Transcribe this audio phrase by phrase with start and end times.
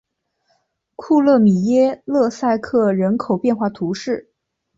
[0.95, 4.31] 库勒米耶勒塞克人口变化图示